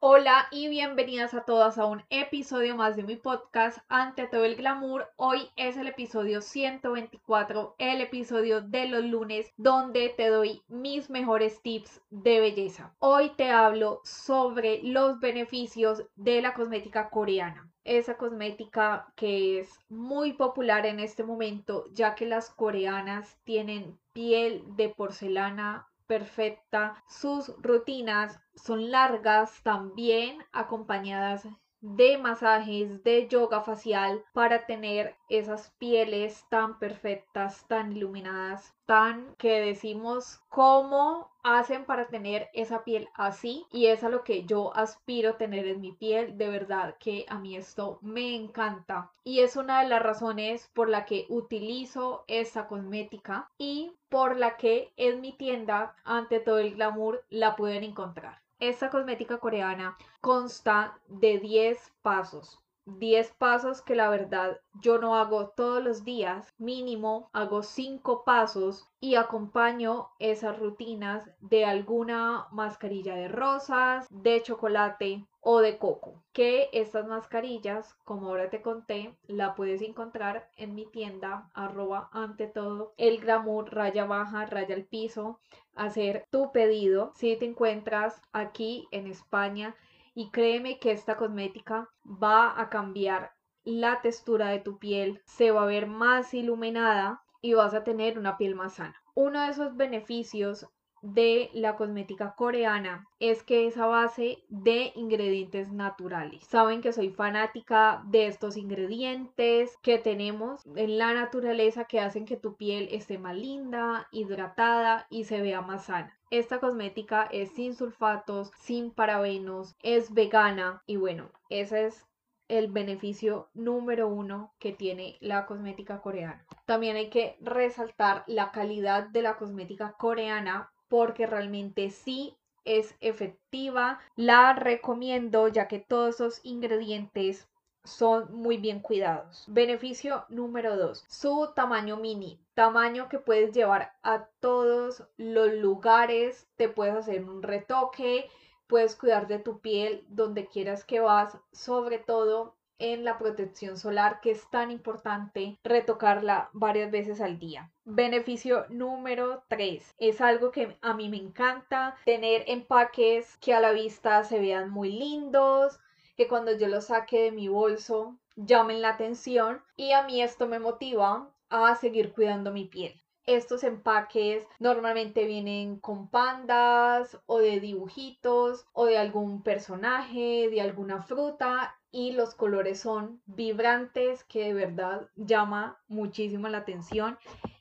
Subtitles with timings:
[0.00, 4.54] Hola y bienvenidas a todas a un episodio más de mi podcast Ante todo el
[4.54, 5.08] glamour.
[5.16, 11.60] Hoy es el episodio 124, el episodio de los lunes donde te doy mis mejores
[11.62, 12.94] tips de belleza.
[13.00, 20.34] Hoy te hablo sobre los beneficios de la cosmética coreana esa cosmética que es muy
[20.34, 27.04] popular en este momento, ya que las coreanas tienen piel de porcelana perfecta.
[27.08, 31.46] Sus rutinas son largas, también acompañadas
[31.80, 39.60] de masajes, de yoga facial para tener esas pieles tan perfectas, tan iluminadas, tan que
[39.60, 45.36] decimos cómo hacen para tener esa piel así y es a lo que yo aspiro
[45.36, 46.36] tener en mi piel.
[46.36, 50.88] De verdad que a mí esto me encanta y es una de las razones por
[50.88, 56.74] la que utilizo esta cosmética y por la que en mi tienda ante todo el
[56.74, 58.40] glamour la pueden encontrar.
[58.60, 62.58] Esta cosmética coreana consta de 10 pasos.
[62.96, 68.88] 10 pasos que la verdad yo no hago todos los días, mínimo hago 5 pasos
[69.00, 76.22] y acompaño esas rutinas de alguna mascarilla de rosas, de chocolate o de coco.
[76.32, 82.46] Que estas mascarillas, como ahora te conté, la puedes encontrar en mi tienda arroba ante
[82.46, 85.38] todo el glamour raya baja raya al piso.
[85.74, 89.76] Hacer tu pedido si te encuentras aquí en España
[90.18, 93.30] y créeme que esta cosmética va a cambiar
[93.62, 98.18] la textura de tu piel, se va a ver más iluminada y vas a tener
[98.18, 99.00] una piel más sana.
[99.14, 100.66] Uno de esos beneficios
[101.02, 106.44] de la cosmética coreana es que es a base de ingredientes naturales.
[106.44, 112.36] Saben que soy fanática de estos ingredientes que tenemos en la naturaleza que hacen que
[112.36, 116.16] tu piel esté más linda, hidratada y se vea más sana.
[116.30, 122.06] Esta cosmética es sin sulfatos, sin parabenos, es vegana y bueno, ese es
[122.48, 126.44] el beneficio número uno que tiene la cosmética coreana.
[126.64, 134.00] También hay que resaltar la calidad de la cosmética coreana porque realmente sí es efectiva.
[134.16, 137.48] La recomiendo ya que todos esos ingredientes
[137.84, 139.44] son muy bien cuidados.
[139.48, 141.04] Beneficio número 2.
[141.08, 142.38] Su tamaño mini.
[142.54, 146.46] Tamaño que puedes llevar a todos los lugares.
[146.56, 148.28] Te puedes hacer un retoque.
[148.66, 151.38] Puedes cuidar de tu piel donde quieras que vas.
[151.52, 157.70] Sobre todo en la protección solar que es tan importante retocarla varias veces al día.
[157.84, 159.94] Beneficio número 3.
[159.98, 164.70] Es algo que a mí me encanta tener empaques que a la vista se vean
[164.70, 165.80] muy lindos,
[166.16, 170.46] que cuando yo los saque de mi bolso llamen la atención y a mí esto
[170.46, 173.00] me motiva a seguir cuidando mi piel.
[173.26, 181.02] Estos empaques normalmente vienen con pandas o de dibujitos o de algún personaje, de alguna
[181.02, 187.18] fruta y los colores son vibrantes que de verdad llama muchísimo la atención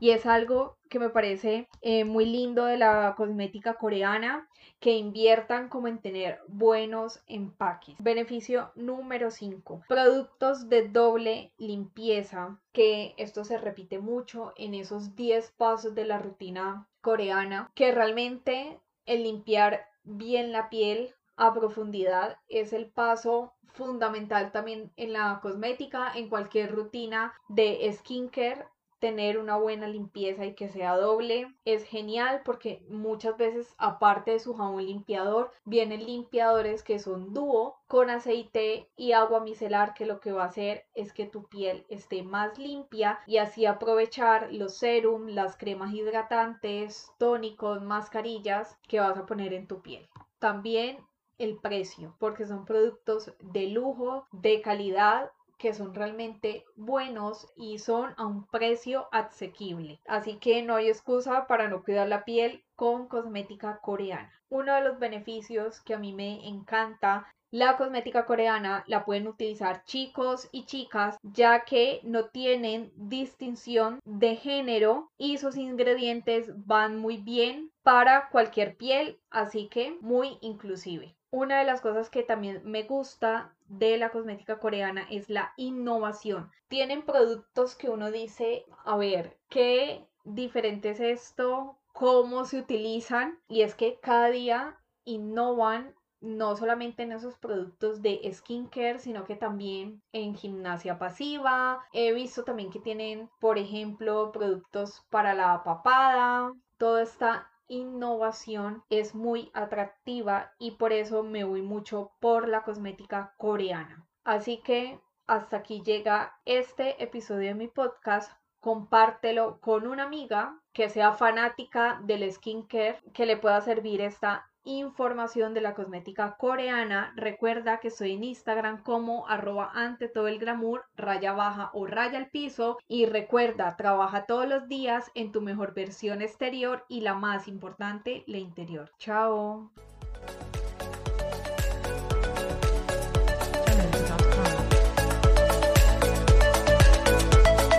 [0.00, 4.48] y es algo que me parece eh, muy lindo de la cosmética coreana
[4.80, 7.96] que inviertan como en tener buenos empaques.
[7.98, 9.84] Beneficio número 5.
[9.86, 16.18] Productos de doble limpieza, que esto se repite mucho en esos 10 pasos de la
[16.18, 24.52] rutina coreana, que realmente el limpiar bien la piel a profundidad es el paso fundamental
[24.52, 28.66] también en la cosmética, en cualquier rutina de skincare
[28.98, 34.38] tener una buena limpieza y que sea doble es genial porque muchas veces aparte de
[34.38, 40.20] su jabón limpiador vienen limpiadores que son dúo con aceite y agua micelar que lo
[40.20, 44.76] que va a hacer es que tu piel esté más limpia y así aprovechar los
[44.76, 50.06] serum, las cremas hidratantes, tónicos, mascarillas que vas a poner en tu piel.
[50.38, 50.98] También
[51.40, 58.14] el precio, porque son productos de lujo, de calidad que son realmente buenos y son
[58.16, 60.00] a un precio asequible.
[60.06, 64.32] Así que no hay excusa para no cuidar la piel con cosmética coreana.
[64.48, 69.84] Uno de los beneficios que a mí me encanta La cosmética coreana la pueden utilizar
[69.84, 77.16] chicos y chicas ya que no tienen distinción de género y sus ingredientes van muy
[77.16, 81.16] bien para cualquier piel, así que muy inclusive.
[81.32, 86.50] Una de las cosas que también me gusta de la cosmética coreana es la innovación.
[86.68, 91.78] Tienen productos que uno dice, a ver, ¿qué diferente es esto?
[91.92, 93.38] ¿Cómo se utilizan?
[93.48, 99.36] Y es que cada día innovan no solamente en esos productos de skincare, sino que
[99.36, 101.82] también en gimnasia pasiva.
[101.92, 106.52] He visto también que tienen, por ejemplo, productos para la papada.
[106.76, 113.32] Toda esta innovación es muy atractiva y por eso me voy mucho por la cosmética
[113.38, 114.06] coreana.
[114.24, 118.32] Así que hasta aquí llega este episodio de mi podcast.
[118.58, 125.54] Compártelo con una amiga que sea fanática del skincare, que le pueda servir esta información
[125.54, 130.84] de la cosmética coreana, recuerda que estoy en Instagram como arroba ante todo el glamour,
[130.96, 135.74] raya baja o raya al piso y recuerda, trabaja todos los días en tu mejor
[135.74, 138.90] versión exterior y la más importante, la interior.
[138.98, 139.70] Chao.